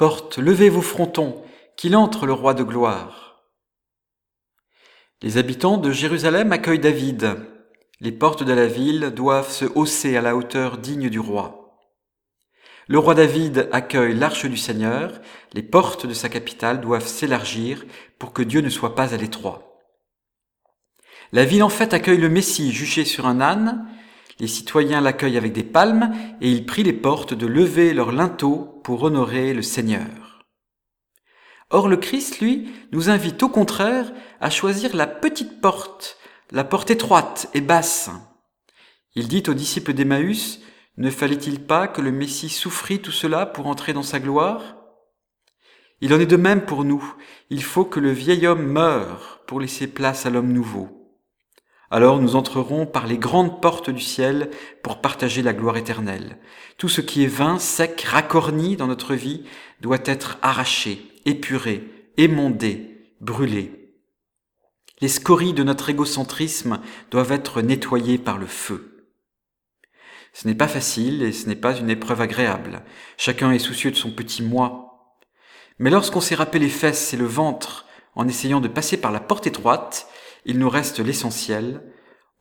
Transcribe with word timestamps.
Porte, 0.00 0.38
levez 0.38 0.70
vos 0.70 0.80
frontons, 0.80 1.44
qu'il 1.76 1.94
entre 1.94 2.24
le 2.24 2.32
roi 2.32 2.54
de 2.54 2.62
gloire. 2.62 3.44
Les 5.20 5.36
habitants 5.36 5.76
de 5.76 5.92
Jérusalem 5.92 6.52
accueillent 6.52 6.78
David. 6.78 7.36
Les 8.00 8.10
portes 8.10 8.42
de 8.42 8.54
la 8.54 8.66
ville 8.66 9.12
doivent 9.14 9.50
se 9.50 9.66
hausser 9.66 10.16
à 10.16 10.22
la 10.22 10.36
hauteur 10.36 10.78
digne 10.78 11.10
du 11.10 11.20
roi. 11.20 11.76
Le 12.88 12.98
roi 12.98 13.14
David 13.14 13.68
accueille 13.72 14.14
l'arche 14.14 14.46
du 14.46 14.56
Seigneur, 14.56 15.20
les 15.52 15.62
portes 15.62 16.06
de 16.06 16.14
sa 16.14 16.30
capitale 16.30 16.80
doivent 16.80 17.06
s'élargir 17.06 17.84
pour 18.18 18.32
que 18.32 18.40
Dieu 18.40 18.62
ne 18.62 18.70
soit 18.70 18.94
pas 18.94 19.12
à 19.12 19.18
l'étroit. 19.18 19.82
La 21.32 21.44
ville 21.44 21.62
en 21.62 21.68
fait 21.68 21.92
accueille 21.92 22.16
le 22.16 22.30
Messie 22.30 22.72
juché 22.72 23.04
sur 23.04 23.26
un 23.26 23.42
âne, 23.42 23.86
les 24.40 24.48
citoyens 24.48 25.02
l'accueillent 25.02 25.36
avec 25.36 25.52
des 25.52 25.62
palmes 25.62 26.12
et 26.40 26.50
il 26.50 26.64
prie 26.64 26.82
les 26.82 26.94
portes 26.94 27.34
de 27.34 27.46
lever 27.46 27.92
leurs 27.92 28.10
linteaux 28.10 28.80
pour 28.82 29.02
honorer 29.02 29.52
le 29.52 29.62
Seigneur. 29.62 30.46
Or 31.68 31.88
le 31.88 31.98
Christ, 31.98 32.40
lui, 32.40 32.68
nous 32.90 33.10
invite 33.10 33.42
au 33.42 33.48
contraire 33.48 34.10
à 34.40 34.50
choisir 34.50 34.96
la 34.96 35.06
petite 35.06 35.60
porte, 35.60 36.16
la 36.50 36.64
porte 36.64 36.90
étroite 36.90 37.48
et 37.54 37.60
basse. 37.60 38.10
Il 39.14 39.28
dit 39.28 39.44
aux 39.46 39.54
disciples 39.54 39.92
d'Emmaüs, 39.92 40.60
ne 40.96 41.10
fallait-il 41.10 41.64
pas 41.64 41.86
que 41.86 42.00
le 42.00 42.10
Messie 42.10 42.48
souffrit 42.48 43.00
tout 43.00 43.12
cela 43.12 43.46
pour 43.46 43.66
entrer 43.66 43.92
dans 43.92 44.02
sa 44.02 44.20
gloire? 44.20 44.76
Il 46.00 46.14
en 46.14 46.18
est 46.18 46.26
de 46.26 46.36
même 46.36 46.64
pour 46.64 46.84
nous. 46.84 47.14
Il 47.50 47.62
faut 47.62 47.84
que 47.84 48.00
le 48.00 48.10
vieil 48.10 48.46
homme 48.46 48.66
meure 48.66 49.42
pour 49.46 49.60
laisser 49.60 49.86
place 49.86 50.24
à 50.24 50.30
l'homme 50.30 50.52
nouveau. 50.52 50.99
Alors 51.92 52.20
nous 52.20 52.36
entrerons 52.36 52.86
par 52.86 53.08
les 53.08 53.18
grandes 53.18 53.60
portes 53.60 53.90
du 53.90 54.00
ciel 54.00 54.50
pour 54.84 55.00
partager 55.00 55.42
la 55.42 55.52
gloire 55.52 55.76
éternelle. 55.76 56.38
Tout 56.78 56.88
ce 56.88 57.00
qui 57.00 57.24
est 57.24 57.28
vain, 57.28 57.58
sec, 57.58 58.00
racorni 58.02 58.76
dans 58.76 58.86
notre 58.86 59.14
vie 59.14 59.44
doit 59.80 59.98
être 60.04 60.38
arraché, 60.40 61.02
épuré, 61.24 61.84
émondé, 62.16 63.12
brûlé. 63.20 63.92
Les 65.00 65.08
scories 65.08 65.52
de 65.52 65.64
notre 65.64 65.90
égocentrisme 65.90 66.80
doivent 67.10 67.32
être 67.32 67.60
nettoyées 67.60 68.18
par 68.18 68.38
le 68.38 68.46
feu. 68.46 69.08
Ce 70.32 70.46
n'est 70.46 70.54
pas 70.54 70.68
facile 70.68 71.22
et 71.22 71.32
ce 71.32 71.48
n'est 71.48 71.56
pas 71.56 71.76
une 71.76 71.90
épreuve 71.90 72.20
agréable. 72.20 72.84
Chacun 73.16 73.50
est 73.50 73.58
soucieux 73.58 73.90
de 73.90 73.96
son 73.96 74.12
petit 74.12 74.44
moi. 74.44 75.16
Mais 75.80 75.90
lorsqu'on 75.90 76.20
s'est 76.20 76.36
râpé 76.36 76.60
les 76.60 76.68
fesses 76.68 77.12
et 77.14 77.16
le 77.16 77.26
ventre 77.26 77.86
en 78.14 78.28
essayant 78.28 78.60
de 78.60 78.68
passer 78.68 78.96
par 78.96 79.10
la 79.10 79.20
porte 79.20 79.48
étroite, 79.48 80.06
il 80.44 80.58
nous 80.58 80.68
reste 80.68 81.00
l'essentiel, 81.00 81.82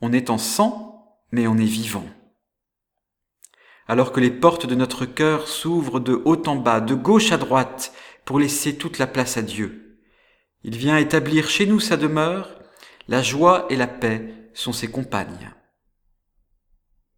on 0.01 0.13
est 0.13 0.29
en 0.29 0.37
sang, 0.37 1.17
mais 1.31 1.47
on 1.47 1.57
est 1.57 1.65
vivant. 1.65 2.05
Alors 3.87 4.11
que 4.11 4.19
les 4.19 4.31
portes 4.31 4.65
de 4.65 4.75
notre 4.75 5.05
cœur 5.05 5.47
s'ouvrent 5.47 5.99
de 5.99 6.21
haut 6.25 6.41
en 6.47 6.55
bas, 6.55 6.81
de 6.81 6.95
gauche 6.95 7.31
à 7.31 7.37
droite, 7.37 7.93
pour 8.25 8.39
laisser 8.39 8.77
toute 8.77 8.99
la 8.99 9.07
place 9.07 9.37
à 9.37 9.41
Dieu, 9.41 9.89
il 10.63 10.75
vient 10.75 10.97
établir 10.97 11.49
chez 11.49 11.65
nous 11.65 11.79
sa 11.79 11.95
demeure, 11.95 12.59
la 13.07 13.23
joie 13.23 13.65
et 13.69 13.77
la 13.77 13.87
paix 13.87 14.51
sont 14.53 14.73
ses 14.73 14.91
compagnes. 14.91 15.51